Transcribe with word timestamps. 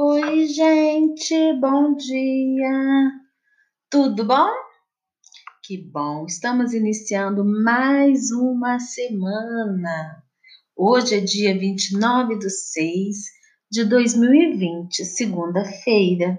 Oi, 0.00 0.46
gente, 0.46 1.54
bom 1.54 1.96
dia. 1.96 3.10
Tudo 3.90 4.24
bom? 4.24 4.48
Que 5.64 5.76
bom, 5.76 6.24
estamos 6.24 6.72
iniciando 6.72 7.44
mais 7.44 8.30
uma 8.30 8.78
semana. 8.78 10.22
Hoje 10.76 11.16
é 11.16 11.20
dia 11.20 11.58
29 11.58 12.38
de 12.38 12.48
6 12.48 13.16
de 13.72 13.84
2020, 13.86 15.04
segunda-feira, 15.04 16.38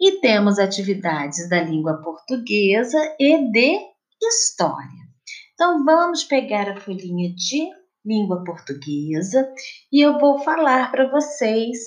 e 0.00 0.18
temos 0.20 0.58
atividades 0.58 1.48
da 1.48 1.62
língua 1.62 2.02
portuguesa 2.02 2.98
e 3.16 3.48
de 3.52 3.78
história. 4.20 5.06
Então, 5.54 5.84
vamos 5.84 6.24
pegar 6.24 6.68
a 6.68 6.80
folhinha 6.80 7.32
de 7.32 7.70
língua 8.04 8.42
portuguesa 8.42 9.48
e 9.92 10.00
eu 10.00 10.18
vou 10.18 10.40
falar 10.40 10.90
para 10.90 11.08
vocês 11.08 11.78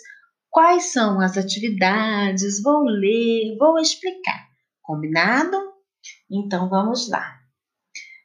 quais 0.52 0.91
são 0.91 1.20
as 1.21 1.38
atividades, 1.38 2.61
vou 2.61 2.83
ler, 2.83 3.57
vou 3.57 3.79
explicar. 3.79 4.47
Combinado? 4.83 5.57
Então 6.29 6.69
vamos 6.69 7.10
lá. 7.10 7.39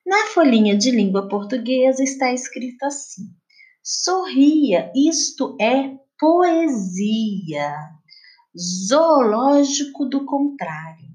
Na 0.05 0.27
folhinha 0.35 0.77
de 0.77 0.91
língua 0.91 1.29
portuguesa 1.29 2.03
está 2.03 2.33
escrito 2.33 2.85
assim: 2.85 3.23
Sorria, 3.83 4.91
isto 4.95 5.57
é 5.61 5.97
poesia. 6.19 7.73
Zoológico 8.89 10.07
do 10.07 10.25
contrário. 10.25 11.07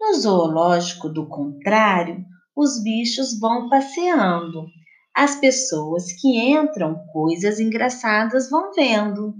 No 0.00 0.14
zoológico 0.14 1.08
do 1.08 1.28
contrário, 1.28 2.24
os 2.56 2.82
bichos 2.82 3.38
vão 3.38 3.68
passeando. 3.68 4.66
As 5.14 5.36
pessoas 5.36 6.12
que 6.12 6.38
entram, 6.38 7.04
coisas 7.12 7.58
engraçadas 7.60 8.48
vão 8.48 8.72
vendo. 8.72 9.34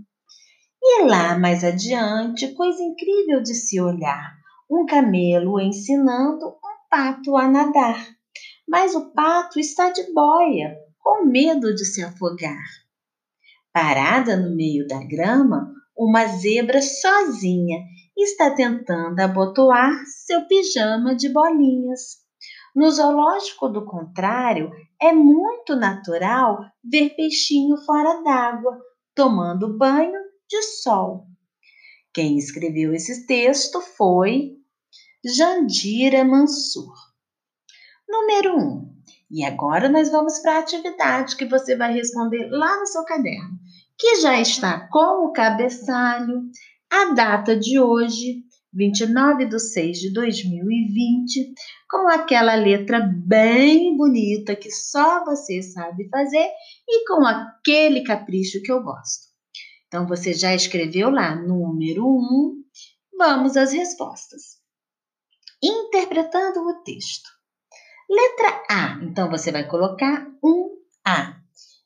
E 0.92 1.04
lá 1.04 1.38
mais 1.38 1.62
adiante, 1.62 2.52
coisa 2.54 2.82
incrível 2.82 3.40
de 3.40 3.54
se 3.54 3.80
olhar: 3.80 4.34
um 4.68 4.84
camelo 4.84 5.60
ensinando 5.60 6.48
um 6.48 6.88
pato 6.90 7.36
a 7.36 7.46
nadar. 7.46 8.04
Mas 8.68 8.96
o 8.96 9.12
pato 9.12 9.60
está 9.60 9.90
de 9.90 10.12
boia, 10.12 10.76
com 10.98 11.24
medo 11.26 11.72
de 11.76 11.84
se 11.84 12.02
afogar. 12.02 12.64
Parada 13.72 14.36
no 14.36 14.56
meio 14.56 14.84
da 14.88 14.98
grama, 15.04 15.72
uma 15.96 16.26
zebra 16.26 16.82
sozinha 16.82 17.78
está 18.18 18.50
tentando 18.50 19.20
abotoar 19.20 19.92
seu 20.26 20.44
pijama 20.48 21.14
de 21.14 21.28
bolinhas. 21.28 22.16
No 22.74 22.90
zoológico 22.90 23.68
do 23.68 23.84
contrário, 23.84 24.72
é 25.00 25.12
muito 25.12 25.76
natural 25.76 26.64
ver 26.82 27.10
peixinho 27.10 27.76
fora 27.86 28.24
d'água, 28.24 28.76
tomando 29.14 29.78
banho 29.78 30.29
de 30.50 30.62
sol. 30.62 31.28
Quem 32.12 32.36
escreveu 32.36 32.92
esse 32.92 33.24
texto 33.24 33.80
foi 33.80 34.56
Jandira 35.24 36.24
Mansur. 36.24 36.92
Número 38.08 38.56
1. 38.56 38.58
Um, 38.58 39.00
e 39.30 39.44
agora 39.44 39.88
nós 39.88 40.10
vamos 40.10 40.40
para 40.40 40.56
a 40.56 40.58
atividade 40.58 41.36
que 41.36 41.46
você 41.46 41.76
vai 41.76 41.94
responder 41.94 42.48
lá 42.50 42.80
no 42.80 42.86
seu 42.86 43.04
caderno, 43.04 43.56
que 43.96 44.16
já 44.16 44.40
está 44.40 44.88
com 44.88 45.26
o 45.26 45.32
cabeçalho, 45.32 46.50
a 46.90 47.14
data 47.14 47.56
de 47.56 47.78
hoje, 47.78 48.42
29 48.74 49.46
de 49.46 49.60
6 49.60 49.98
de 49.98 50.12
2020, 50.12 51.54
com 51.88 52.08
aquela 52.08 52.56
letra 52.56 52.98
bem 53.00 53.96
bonita 53.96 54.56
que 54.56 54.72
só 54.72 55.24
você 55.24 55.62
sabe 55.62 56.08
fazer 56.08 56.48
e 56.88 57.06
com 57.06 57.24
aquele 57.24 58.02
capricho 58.02 58.60
que 58.62 58.72
eu 58.72 58.82
gosto. 58.82 59.29
Então, 59.90 60.06
você 60.06 60.32
já 60.32 60.54
escreveu 60.54 61.10
lá, 61.10 61.34
número 61.34 62.06
1. 62.06 62.06
Um. 62.06 62.64
Vamos 63.18 63.56
às 63.56 63.72
respostas. 63.72 64.60
Interpretando 65.60 66.60
o 66.60 66.80
texto. 66.84 67.28
Letra 68.08 68.62
A. 68.70 69.00
Então, 69.02 69.28
você 69.28 69.50
vai 69.50 69.66
colocar 69.66 70.28
um 70.44 70.76
A. 71.04 71.34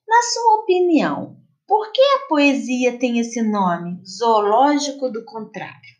Na 0.07 0.23
sua 0.23 0.57
opinião, 0.61 1.39
por 1.67 1.91
que 1.93 2.03
a 2.03 2.29
poesia 2.29 2.99
tem 2.99 3.21
esse 3.21 3.41
nome, 3.41 4.03
zoológico 4.07 5.11
do 5.11 5.25
contrário? 5.25 5.95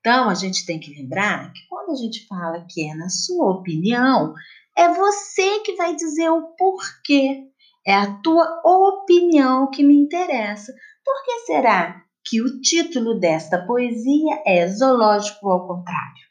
Então, 0.00 0.30
a 0.30 0.34
gente 0.34 0.64
tem 0.64 0.80
que 0.80 0.90
lembrar 0.90 1.52
que 1.52 1.60
quando 1.68 1.90
a 1.90 1.96
gente 1.96 2.26
fala 2.26 2.66
que 2.66 2.88
é 2.88 2.94
na 2.94 3.10
sua 3.10 3.52
opinião, 3.58 4.32
é 4.74 4.88
você 4.88 5.60
que 5.60 5.76
vai 5.76 5.94
dizer 5.94 6.30
o 6.30 6.54
porquê. 6.56 7.46
É 7.86 7.94
a 7.94 8.14
tua 8.22 8.62
opinião 8.64 9.70
que 9.70 9.82
me 9.82 9.94
interessa. 9.94 10.72
Por 11.04 11.24
que 11.24 11.38
será 11.46 12.02
que 12.24 12.40
o 12.40 12.60
título 12.60 13.18
desta 13.18 13.66
poesia 13.66 14.42
é 14.46 14.66
Zoológico 14.68 15.48
ao 15.48 15.66
contrário? 15.66 16.22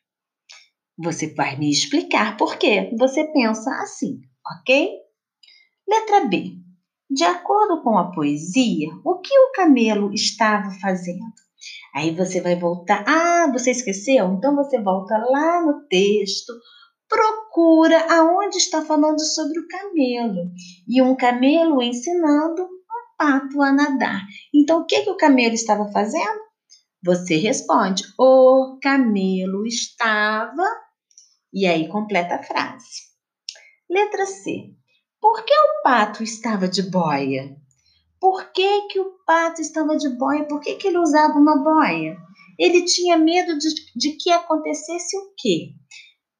Você 0.98 1.34
vai 1.34 1.58
me 1.58 1.70
explicar 1.70 2.38
por 2.38 2.58
que 2.58 2.96
você 2.98 3.26
pensa 3.32 3.70
assim, 3.82 4.22
ok? 4.60 4.92
Letra 5.88 6.26
B. 6.26 6.56
De 7.10 7.24
acordo 7.24 7.84
com 7.84 7.98
a 7.98 8.12
poesia, 8.12 8.88
o 9.04 9.20
que 9.20 9.38
o 9.38 9.52
camelo 9.52 10.14
estava 10.14 10.72
fazendo? 10.80 11.34
Aí 11.94 12.16
você 12.16 12.40
vai 12.40 12.56
voltar. 12.56 13.04
Ah, 13.06 13.52
você 13.52 13.72
esqueceu? 13.72 14.34
Então 14.34 14.56
você 14.56 14.82
volta 14.82 15.18
lá 15.18 15.62
no 15.66 15.86
texto, 15.88 16.54
procura 17.10 18.00
aonde 18.10 18.58
está 18.58 18.82
falando 18.82 19.20
sobre 19.20 19.60
o 19.60 19.68
camelo. 19.68 20.52
E 20.88 21.02
um 21.02 21.16
camelo 21.16 21.82
ensinando 21.82 22.68
pato 23.22 23.62
a 23.62 23.72
nadar. 23.72 24.26
Então, 24.52 24.82
o 24.82 24.86
que, 24.86 25.04
que 25.04 25.10
o 25.12 25.18
camelo 25.18 25.54
estava 25.54 25.92
fazendo? 25.92 26.42
Você 27.04 27.38
responde: 27.38 28.04
O 28.18 28.80
camelo 28.82 29.66
estava. 29.68 30.68
E 31.54 31.68
aí 31.68 31.88
completa 31.88 32.36
a 32.36 32.44
frase. 32.44 33.12
Letra 33.88 34.26
C. 34.26 34.74
Por 35.20 35.44
que 35.46 35.54
o 35.54 35.84
pato 35.84 36.24
estava 36.24 36.68
de 36.68 36.82
boia? 36.82 37.56
Por 38.20 38.52
que, 38.52 38.88
que 38.88 39.00
o 39.00 39.18
pato 39.26 39.62
estava 39.62 39.96
de 39.98 40.10
boia? 40.18 40.48
Por 40.48 40.60
que, 40.60 40.76
que 40.76 40.88
ele 40.88 40.98
usava 40.98 41.38
uma 41.38 41.62
boia? 41.64 42.18
Ele 42.58 42.86
tinha 42.86 43.18
medo 43.18 43.58
de, 43.58 43.70
de 43.96 44.12
que 44.14 44.32
acontecesse 44.32 45.18
o 45.18 45.34
quê? 45.38 45.74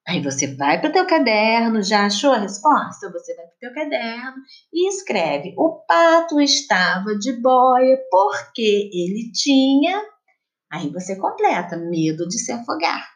Aí 0.08 0.22
você 0.22 0.56
vai 0.56 0.80
para 0.82 0.90
o 0.90 0.94
teu 0.94 1.06
caderno, 1.06 1.84
já 1.84 2.06
achou 2.06 2.32
a 2.32 2.40
resposta? 2.40 3.12
Você 3.12 3.36
vai 3.36 3.46
para 3.46 3.56
o 3.56 3.60
teu 3.60 3.74
caderno 3.74 4.42
e 4.74 4.90
escreve: 4.90 5.54
O 5.58 5.84
pato 5.88 6.42
estava 6.42 7.16
de 7.18 7.34
boia 7.34 7.98
porque 8.10 8.90
ele 8.92 9.32
tinha. 9.32 10.04
Aí 10.72 10.90
você 10.92 11.16
completa: 11.16 11.78
medo 11.78 12.28
de 12.28 12.40
se 12.40 12.52
afogar. 12.52 13.08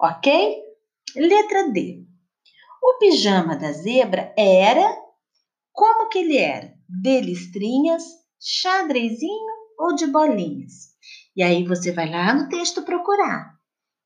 Ok? 0.00 0.56
Letra 1.14 1.70
D. 1.70 2.04
O 2.82 2.98
pijama 2.98 3.56
da 3.56 3.72
zebra 3.72 4.34
era. 4.36 4.96
Como 5.72 6.08
que 6.08 6.18
ele 6.18 6.38
era? 6.38 6.74
De 6.88 7.20
listrinhas, 7.20 8.02
xadrezinho 8.40 9.54
ou 9.78 9.94
de 9.94 10.08
bolinhas? 10.08 10.88
E 11.36 11.42
aí 11.42 11.64
você 11.64 11.92
vai 11.92 12.10
lá 12.10 12.34
no 12.34 12.48
texto 12.48 12.82
procurar 12.82 13.57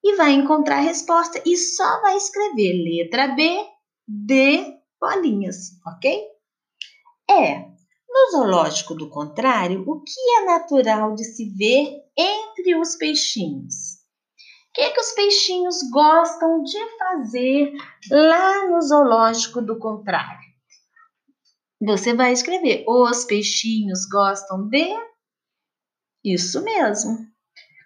e 0.03 0.17
vai 0.17 0.33
encontrar 0.33 0.79
a 0.79 0.81
resposta 0.81 1.41
e 1.47 1.57
só 1.57 2.01
vai 2.01 2.17
escrever 2.17 2.73
letra 2.73 3.29
B 3.29 3.65
de 4.07 4.77
bolinhas, 5.01 5.79
ok? 5.87 6.23
É. 7.31 7.73
No 8.09 8.31
zoológico 8.31 8.95
do 8.95 9.09
contrário, 9.09 9.85
o 9.89 10.03
que 10.03 10.21
é 10.39 10.45
natural 10.45 11.15
de 11.15 11.25
se 11.25 11.49
ver 11.51 12.03
entre 12.17 12.77
os 12.77 12.97
peixinhos? 12.97 14.03
O 14.69 14.75
que, 14.75 14.81
é 14.83 14.91
que 14.91 15.01
os 15.01 15.12
peixinhos 15.12 15.77
gostam 15.91 16.62
de 16.62 16.79
fazer 16.99 17.73
lá 18.11 18.69
no 18.69 18.81
zoológico 18.81 19.62
do 19.62 19.79
contrário? 19.79 20.53
Você 21.81 22.15
vai 22.15 22.33
escrever: 22.33 22.85
os 22.87 23.25
peixinhos 23.25 24.07
gostam 24.07 24.69
de. 24.69 24.89
Isso 26.25 26.62
mesmo. 26.62 27.19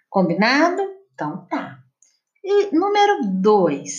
Combinado? 0.09 0.81
Então 1.13 1.45
tá. 1.47 1.83
E 2.49 2.73
número 2.73 3.41
2. 3.41 3.91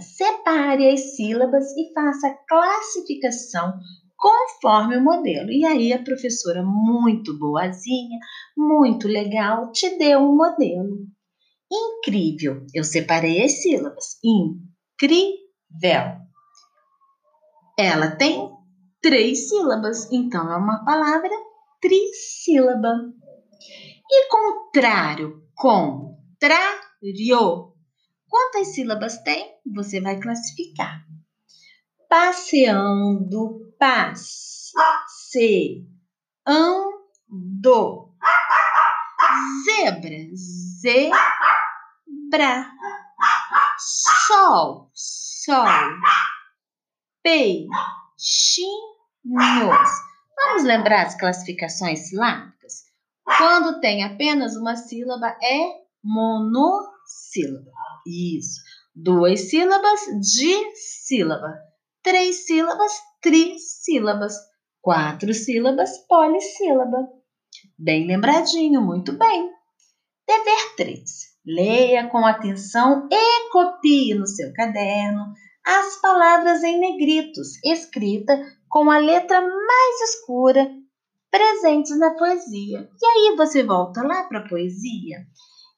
Separe 0.00 0.88
as 0.90 1.16
sílabas 1.16 1.64
e 1.76 1.92
faça 1.92 2.28
a 2.28 2.36
classificação 2.46 3.74
conforme 4.16 4.98
o 4.98 5.02
modelo. 5.02 5.50
E 5.50 5.64
aí 5.64 5.92
a 5.92 6.00
professora 6.00 6.62
muito 6.62 7.36
boazinha, 7.36 8.20
muito 8.56 9.08
legal, 9.08 9.72
te 9.72 9.98
deu 9.98 10.20
um 10.20 10.36
modelo. 10.36 11.08
Incrível. 11.72 12.64
Eu 12.72 12.84
separei 12.84 13.42
as 13.42 13.60
sílabas. 13.60 14.16
Incrível. 14.22 16.20
Ela 17.76 18.12
tem 18.12 18.48
três 19.02 19.48
sílabas, 19.48 20.08
então 20.12 20.52
é 20.52 20.56
uma 20.56 20.84
palavra 20.84 21.34
trissílaba. 21.80 22.94
E 24.08 24.28
contrário, 24.28 25.42
contra 25.56 26.93
Rio. 27.12 27.74
Quantas 28.28 28.74
sílabas 28.74 29.18
tem? 29.22 29.54
Você 29.74 30.00
vai 30.00 30.18
classificar. 30.18 31.04
Passeando, 32.08 33.74
passeando. 33.78 34.64
Zebra, 39.64 40.16
zebra. 40.80 41.10
Sol, 44.26 44.90
sol. 44.92 45.66
Peixinhos. 47.22 47.68
Vamos 50.36 50.64
lembrar 50.64 51.06
as 51.06 51.18
classificações 51.18 52.08
silábicas? 52.08 52.84
Quando 53.24 53.80
tem 53.80 54.04
apenas 54.04 54.56
uma 54.56 54.76
sílaba, 54.76 55.28
é 55.42 55.84
monossílaba. 57.04 57.70
Isso. 58.06 58.60
Duas 58.94 59.50
sílabas, 59.50 60.00
dissílaba. 60.20 61.54
Três 62.02 62.46
sílabas, 62.46 62.92
trissílabas. 63.20 64.34
Quatro 64.80 65.32
sílabas, 65.32 65.90
polissílaba. 66.06 67.08
Bem 67.78 68.06
lembradinho, 68.06 68.82
muito 68.82 69.16
bem. 69.16 69.50
Dever 70.26 70.76
3. 70.76 71.02
Leia 71.46 72.08
com 72.08 72.24
atenção 72.26 73.08
e 73.10 73.50
copie 73.50 74.14
no 74.14 74.26
seu 74.26 74.52
caderno 74.52 75.34
as 75.66 75.98
palavras 75.98 76.62
em 76.62 76.78
negritos, 76.78 77.58
escrita 77.64 78.38
com 78.68 78.90
a 78.90 78.98
letra 78.98 79.40
mais 79.40 80.00
escura 80.02 80.70
presentes 81.30 81.98
na 81.98 82.14
poesia. 82.14 82.88
E 83.00 83.06
aí 83.06 83.34
você 83.34 83.62
volta 83.62 84.02
lá 84.02 84.24
para 84.24 84.40
a 84.40 84.48
poesia 84.48 85.26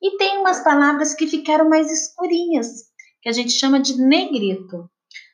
e 0.00 0.16
tem 0.16 0.38
umas 0.38 0.62
palavras 0.62 1.14
que 1.14 1.26
ficaram 1.26 1.68
mais 1.68 1.90
escurinhas, 1.90 2.84
que 3.22 3.28
a 3.28 3.32
gente 3.32 3.52
chama 3.52 3.80
de 3.80 3.96
negrito. 4.00 4.90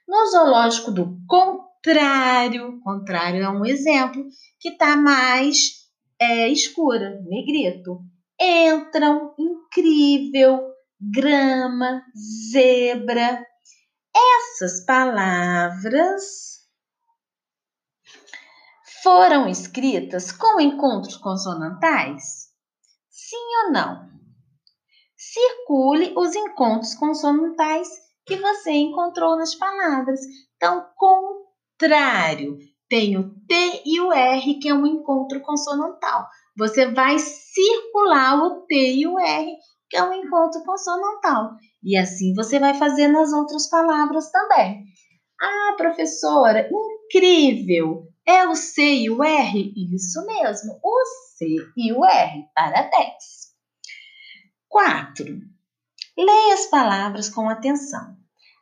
No 0.06 0.26
zoológico 0.26 0.90
do 0.90 1.16
contrário, 1.26 2.80
contrário 2.82 3.42
é 3.42 3.48
um 3.48 3.64
exemplo 3.64 4.24
que 4.60 4.70
está 4.70 4.96
mais 4.96 5.82
é, 6.20 6.48
escura, 6.48 7.20
negrito. 7.26 8.00
Entram, 8.40 9.34
incrível, 9.38 10.60
grama, 11.00 12.02
zebra. 12.50 13.44
Essas 14.14 14.84
palavras 14.84 16.52
foram 19.02 19.48
escritas 19.48 20.30
com 20.30 20.60
encontros 20.60 21.16
consonantais? 21.16 22.52
Sim 23.10 23.64
ou 23.64 23.72
não? 23.72 24.11
Circule 25.32 26.12
os 26.14 26.36
encontros 26.36 26.94
consonantais 26.94 27.88
que 28.26 28.36
você 28.36 28.70
encontrou 28.70 29.34
nas 29.34 29.54
palavras. 29.54 30.20
Então, 30.56 30.86
contrário, 30.94 32.58
tem 32.86 33.16
o 33.16 33.30
T 33.48 33.82
e 33.86 33.98
o 33.98 34.12
R, 34.12 34.58
que 34.58 34.68
é 34.68 34.74
um 34.74 34.86
encontro 34.86 35.40
consonantal. 35.40 36.26
Você 36.58 36.84
vai 36.92 37.18
circular 37.18 38.44
o 38.44 38.66
T 38.66 38.74
e 38.74 39.06
o 39.06 39.18
R, 39.18 39.56
que 39.88 39.96
é 39.96 40.04
um 40.04 40.12
encontro 40.12 40.62
consonantal. 40.64 41.52
E 41.82 41.96
assim 41.96 42.34
você 42.34 42.58
vai 42.58 42.74
fazer 42.74 43.08
nas 43.08 43.32
outras 43.32 43.70
palavras 43.70 44.30
também. 44.30 44.84
Ah, 45.40 45.74
professora, 45.78 46.68
incrível! 46.70 48.06
É 48.26 48.46
o 48.46 48.54
C 48.54 48.82
e 48.82 49.10
o 49.10 49.24
R? 49.24 49.72
Isso 49.94 50.24
mesmo, 50.26 50.78
o 50.84 51.04
C 51.38 51.46
e 51.74 51.90
o 51.90 52.04
R. 52.04 52.44
Parabéns. 52.54 53.41
4. 54.72 55.26
Leia 56.16 56.54
as 56.54 56.64
palavras 56.70 57.28
com 57.28 57.46
atenção. 57.46 58.16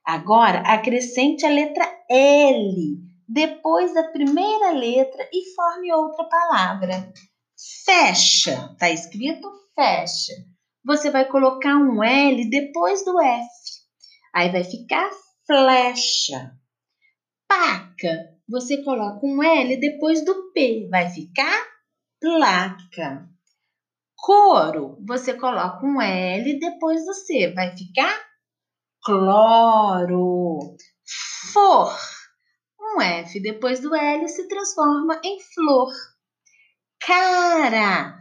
Agora, 0.05 0.59
acrescente 0.63 1.47
a 1.47 1.49
letra 1.49 1.89
L 2.11 2.99
depois 3.29 3.95
da 3.95 4.03
primeira 4.09 4.73
letra 4.73 5.29
e 5.33 5.55
forme 5.55 5.93
outra 5.93 6.25
palavra. 6.25 7.13
Fecha, 7.85 8.71
está 8.73 8.91
escrito 8.91 9.49
fecha. 9.73 10.33
Você 10.85 11.13
vai 11.13 11.29
colocar 11.29 11.77
um 11.77 12.03
L 12.03 12.51
depois 12.51 13.05
do 13.05 13.21
F. 13.21 13.49
Aí 14.35 14.51
vai 14.51 14.65
ficar 14.65 15.09
flecha. 15.47 16.57
Paca, 17.47 18.35
você 18.49 18.83
coloca 18.83 19.25
um 19.25 19.41
L 19.41 19.77
depois 19.79 20.25
do 20.25 20.51
P, 20.51 20.89
vai 20.91 21.09
ficar 21.09 21.65
placa. 22.21 23.30
Coro, 24.23 24.99
você 25.07 25.35
coloca 25.35 25.85
um 25.85 26.01
L 26.01 26.59
depois 26.59 27.05
do 27.07 27.15
C, 27.15 27.53
vai 27.55 27.75
ficar 27.77 28.21
cloro. 29.03 30.77
For, 31.53 31.97
um 32.79 33.01
F 33.01 33.41
depois 33.41 33.81
do 33.81 33.95
L 33.95 34.29
se 34.29 34.47
transforma 34.47 35.21
em 35.25 35.39
flor. 35.55 35.91
Cara, 37.01 38.15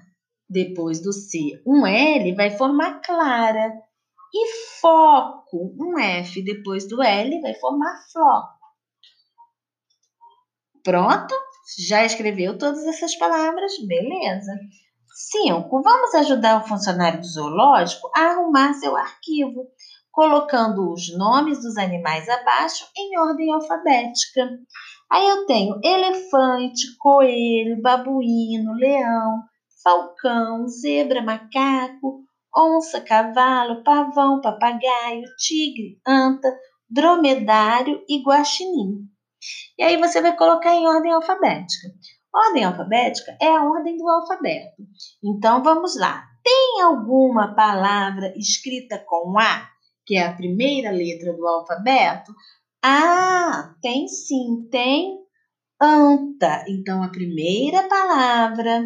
depois 0.50 1.02
do 1.02 1.12
C, 1.12 1.62
um 1.68 1.86
L 1.86 2.36
vai 2.36 2.50
formar 2.52 3.02
clara. 3.02 3.72
E 4.34 4.54
foco, 4.80 5.76
um 5.78 6.00
F 6.00 6.42
depois 6.44 6.88
do 6.88 7.02
L 7.02 7.42
vai 7.42 7.54
formar 7.56 8.00
floco. 8.12 8.60
Pronto? 10.84 11.36
Já 11.88 12.06
escreveu 12.06 12.58
todas 12.58 12.86
essas 12.86 13.16
palavras? 13.18 13.74
Beleza. 13.86 14.54
5. 15.20 15.82
Vamos 15.82 16.16
ajudar 16.16 16.62
o 16.62 16.68
funcionário 16.68 17.20
do 17.20 17.28
zoológico 17.28 18.10
a 18.16 18.22
arrumar 18.22 18.74
seu 18.76 18.96
arquivo, 18.96 19.68
colocando 20.12 20.94
os 20.94 21.14
nomes 21.18 21.62
dos 21.62 21.78
animais 21.78 22.30
abaixo 22.30 22.86
em 22.96 23.20
ordem 23.20 23.54
alfabética. 23.54 24.50
Aí 25.12 25.28
eu 25.28 25.46
tenho 25.46 25.78
elefante, 25.84 26.96
coelho, 26.98 27.82
babuíno, 27.82 28.74
leão, 28.76 29.44
falcão, 29.84 30.66
zebra, 30.70 31.22
macaco, 31.22 32.24
onça, 32.56 33.02
cavalo, 33.02 33.84
pavão, 33.84 34.40
papagaio, 34.40 35.24
tigre, 35.38 36.00
anta, 36.08 36.48
dromedário 36.90 38.02
e 38.08 38.24
guaxinim. 38.24 39.06
E 39.78 39.84
aí 39.84 39.98
você 39.98 40.22
vai 40.22 40.36
colocar 40.36 40.74
em 40.74 40.88
ordem 40.88 41.12
alfabética. 41.12 41.90
Ordem 42.34 42.64
alfabética 42.64 43.36
é 43.42 43.48
a 43.48 43.64
ordem 43.64 43.98
do 43.98 44.08
alfabeto. 44.08 44.84
Então 45.24 45.64
vamos 45.64 45.98
lá. 45.98 46.24
Tem 46.44 46.82
alguma 46.82 47.56
palavra 47.56 48.34
escrita 48.38 49.04
com 49.06 49.38
A, 49.40 49.68
que 50.06 50.16
é 50.16 50.26
a 50.26 50.34
primeira 50.34 50.92
letra 50.92 51.34
do 51.34 51.46
alfabeto? 51.46 52.34
Ah, 52.84 53.74
tem 53.82 54.08
sim, 54.08 54.68
tem 54.72 55.20
anta. 55.82 56.64
Então 56.68 57.04
a 57.04 57.10
primeira 57.10 57.88
palavra 57.88 58.84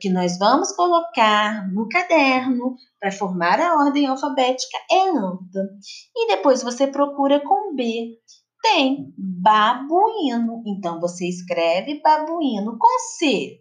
que 0.00 0.10
nós 0.10 0.36
vamos 0.38 0.72
colocar 0.72 1.70
no 1.72 1.88
caderno 1.88 2.74
para 2.98 3.12
formar 3.12 3.60
a 3.60 3.76
ordem 3.76 4.06
alfabética 4.06 4.78
é 4.90 5.10
anta. 5.10 5.68
E 6.14 6.26
depois 6.28 6.62
você 6.62 6.86
procura 6.86 7.40
com 7.40 7.74
B. 7.74 8.18
Tem 8.62 9.12
babuíno. 9.16 10.62
Então 10.66 11.00
você 11.00 11.28
escreve 11.28 12.00
babuíno 12.00 12.76
com 12.78 12.98
C. 13.16 13.60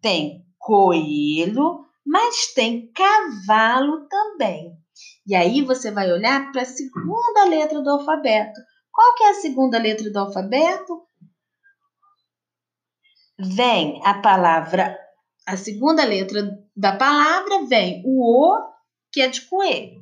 Tem 0.00 0.44
coelho, 0.58 1.84
mas 2.06 2.52
tem 2.54 2.90
cavalo 2.92 4.06
também. 4.08 4.72
E 5.26 5.34
aí 5.34 5.62
você 5.62 5.90
vai 5.90 6.10
olhar 6.10 6.50
para 6.52 6.62
a 6.62 6.66
segunda 6.66 7.44
letra 7.44 7.80
do 7.82 7.90
alfabeto. 7.90 8.60
Qual 8.92 9.14
que 9.14 9.22
é 9.24 9.30
a 9.30 9.34
segunda 9.34 9.78
letra 9.78 10.10
do 10.10 10.18
alfabeto? 10.18 11.02
Vem 13.38 14.00
a 14.04 14.20
palavra, 14.20 14.98
a 15.46 15.56
segunda 15.56 16.04
letra 16.04 16.42
da 16.76 16.94
palavra 16.96 17.64
vem 17.66 18.02
o 18.04 18.22
O, 18.22 18.58
que 19.10 19.22
é 19.22 19.28
de 19.28 19.40
coelho 19.42 19.99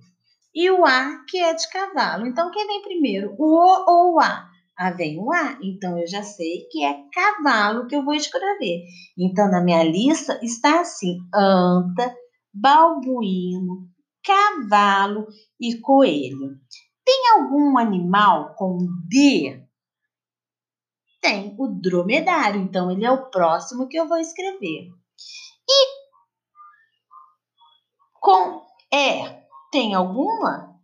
e 0.59 0.69
o 0.73 0.85
A, 0.85 1.25
que 1.29 1.39
é 1.39 1.55
de 1.55 1.71
cavalo. 1.71 2.27
Então, 2.27 2.51
quem 2.51 2.67
vem 2.67 2.83
primeiro, 2.83 3.33
o 3.39 3.45
O 3.45 3.85
ou 3.87 4.15
o 4.15 4.21
A? 4.21 4.51
Ah, 4.77 4.91
vem 4.91 5.17
o 5.17 5.33
A, 5.33 5.57
então 5.63 5.97
eu 5.97 6.07
já 6.09 6.25
sei 6.25 6.67
que 6.69 6.85
é 6.85 6.97
cavalo 7.13 7.87
que 7.87 7.95
eu 7.95 8.05
vou 8.05 8.13
escrever. 8.13 8.83
Então, 9.17 9.49
na 9.49 9.63
minha 9.63 9.85
lista 9.85 10.37
está 10.43 10.81
assim: 10.81 11.19
anta, 11.33 12.13
balbuíno, 12.53 13.89
cavalo 14.25 15.29
e 15.61 15.79
coelho. 15.79 16.57
Tem 17.05 17.31
algum 17.37 17.79
animal 17.79 18.57
com 18.57 18.79
D? 19.09 19.65
Tem 21.23 21.55
o 21.57 21.69
dromedário, 21.69 22.61
então 22.61 22.91
ele 22.91 23.05
é 23.05 23.13
o 23.13 23.31
próximo 23.31 23.87
que 23.87 23.97
eu 23.97 24.09
vou 24.09 24.19
escrever. 24.19 24.89
E 25.69 25.87
com 28.21 28.67
E, 28.93 29.48
tem 29.71 29.95
alguma? 29.95 30.79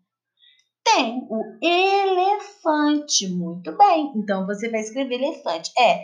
Tem 0.84 1.26
o 1.30 1.58
elefante. 1.62 3.28
Muito 3.28 3.76
bem. 3.76 4.12
Então 4.16 4.46
você 4.46 4.70
vai 4.70 4.80
escrever 4.80 5.14
elefante. 5.14 5.70
É 5.78 6.02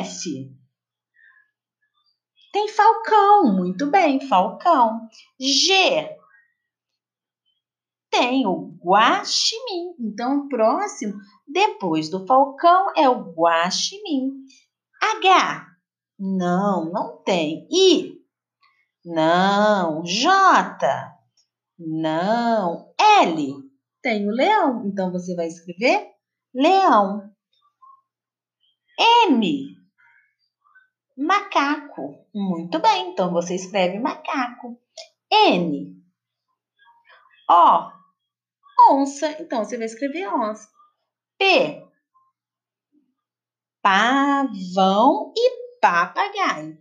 F. 0.00 0.52
Tem 2.52 2.68
falcão. 2.68 3.56
Muito 3.56 3.90
bem, 3.90 4.20
falcão. 4.28 5.08
G. 5.40 6.16
Tem 8.10 8.46
o 8.46 8.76
guaxinim. 8.84 9.94
Então, 9.98 10.46
próximo, 10.48 11.14
depois 11.48 12.10
do 12.10 12.26
falcão, 12.26 12.92
é 12.94 13.08
o 13.08 13.32
guaxinim. 13.32 14.44
H. 15.00 15.66
Não, 16.18 16.92
não 16.92 17.22
tem. 17.22 17.66
I. 17.72 18.20
Não. 19.02 20.04
J. 20.04 21.21
Não. 21.86 22.94
L. 23.22 23.54
Tem 24.02 24.28
o 24.28 24.32
leão. 24.32 24.86
Então 24.86 25.10
você 25.10 25.34
vai 25.34 25.46
escrever 25.46 26.10
leão. 26.54 27.30
M. 29.28 29.76
Macaco. 31.16 32.26
Muito 32.34 32.78
bem. 32.78 33.10
Então 33.10 33.32
você 33.32 33.54
escreve 33.54 33.98
macaco. 33.98 34.78
N. 35.30 35.96
O. 37.50 37.92
Onça. 38.90 39.30
Então 39.40 39.64
você 39.64 39.76
vai 39.76 39.86
escrever 39.86 40.28
onça. 40.28 40.68
P. 41.38 41.82
Pavão 43.82 45.32
e 45.36 45.78
papagaio. 45.80 46.78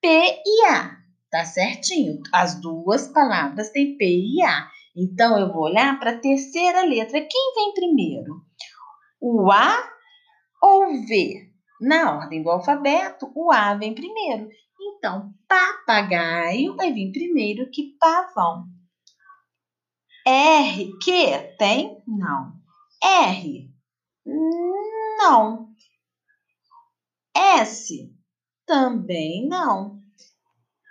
P 0.00 0.42
e 0.44 0.66
A. 0.66 1.03
Tá 1.34 1.44
certinho? 1.44 2.20
As 2.32 2.60
duas 2.60 3.08
palavras 3.08 3.70
têm 3.70 3.96
P 3.96 4.04
e 4.04 4.40
A. 4.44 4.68
Então, 4.96 5.36
eu 5.36 5.52
vou 5.52 5.64
olhar 5.64 5.98
para 5.98 6.12
a 6.12 6.18
terceira 6.20 6.84
letra. 6.84 7.20
Quem 7.28 7.54
vem 7.56 7.74
primeiro? 7.74 8.40
O 9.20 9.50
A 9.50 9.74
ou 10.62 10.84
o 10.84 11.06
V? 11.08 11.50
Na 11.80 12.18
ordem 12.18 12.40
do 12.40 12.50
alfabeto, 12.50 13.32
o 13.34 13.50
A 13.50 13.74
vem 13.74 13.92
primeiro. 13.92 14.48
Então, 14.80 15.34
papagaio 15.48 16.76
vai 16.76 16.92
vir 16.92 17.10
primeiro 17.10 17.68
que 17.68 17.96
pavão. 17.98 18.66
R, 20.24 20.88
que? 21.02 21.38
Tem? 21.58 22.00
Não. 22.06 22.52
R, 23.02 23.72
não. 25.18 25.66
S, 27.34 28.08
também 28.64 29.48
não. 29.48 30.03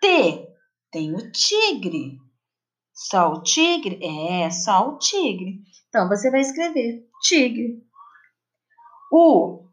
T, 0.03 0.53
tem 0.91 1.15
o 1.15 1.31
tigre. 1.31 2.19
Só 2.93 3.31
o 3.31 3.41
tigre? 3.41 3.97
É, 4.03 4.49
só 4.49 4.89
o 4.89 4.97
tigre. 4.97 5.61
Então, 5.87 6.09
você 6.09 6.29
vai 6.29 6.41
escrever 6.41 7.07
tigre. 7.21 7.81
U. 9.09 9.69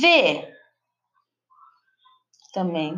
V. 0.00 0.54
Também. 2.52 2.94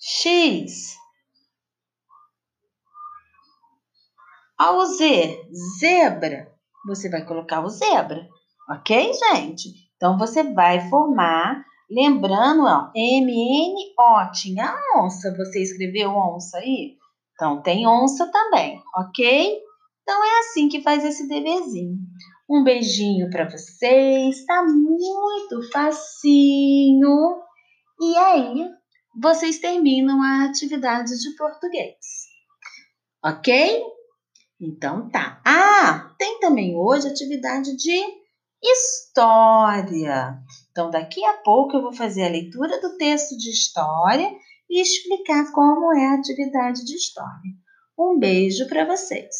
X. 0.00 0.96
Ao 4.58 4.84
Z, 4.86 5.48
zebra 5.78 6.50
você 6.86 7.10
vai 7.10 7.24
colocar 7.24 7.60
o 7.62 7.68
zebra, 7.68 8.26
ok, 8.70 9.12
gente? 9.12 9.68
Então, 9.96 10.16
você 10.16 10.42
vai 10.44 10.88
formar, 10.88 11.64
lembrando, 11.90 12.62
ó, 12.62 12.90
M-N-O, 12.94 14.32
tinha 14.32 14.74
onça, 14.96 15.34
você 15.36 15.62
escreveu 15.62 16.10
onça 16.10 16.58
aí? 16.58 16.96
Então, 17.34 17.60
tem 17.60 17.86
onça 17.86 18.30
também, 18.30 18.80
ok? 18.96 19.58
Então, 20.02 20.24
é 20.24 20.38
assim 20.38 20.68
que 20.68 20.80
faz 20.80 21.04
esse 21.04 21.28
deverzinho. 21.28 21.98
Um 22.48 22.62
beijinho 22.62 23.28
para 23.28 23.50
vocês, 23.50 24.44
tá 24.46 24.64
muito 24.64 25.70
facinho. 25.72 27.42
E 28.00 28.16
aí, 28.16 28.70
vocês 29.20 29.58
terminam 29.58 30.22
a 30.22 30.44
atividade 30.44 31.10
de 31.20 31.36
português, 31.36 31.96
ok? 33.24 33.95
Então 34.60 35.08
tá. 35.10 35.40
Ah, 35.44 36.14
tem 36.18 36.40
também 36.40 36.76
hoje 36.76 37.08
atividade 37.08 37.76
de 37.76 38.00
história. 38.62 40.38
Então 40.70 40.90
daqui 40.90 41.24
a 41.24 41.34
pouco 41.38 41.76
eu 41.76 41.82
vou 41.82 41.92
fazer 41.92 42.24
a 42.24 42.30
leitura 42.30 42.80
do 42.80 42.96
texto 42.96 43.36
de 43.36 43.50
história 43.50 44.30
e 44.68 44.80
explicar 44.80 45.52
como 45.52 45.92
é 45.94 46.06
a 46.06 46.14
atividade 46.14 46.84
de 46.84 46.94
história. 46.94 47.52
Um 47.98 48.18
beijo 48.18 48.66
para 48.68 48.84
vocês. 48.84 49.36